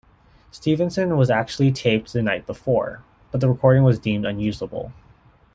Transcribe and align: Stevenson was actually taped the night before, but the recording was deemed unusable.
Stevenson 0.49 1.15
was 1.15 1.29
actually 1.29 1.71
taped 1.71 2.11
the 2.11 2.23
night 2.23 2.47
before, 2.47 3.03
but 3.29 3.39
the 3.39 3.47
recording 3.47 3.83
was 3.83 3.99
deemed 3.99 4.25
unusable. 4.25 4.91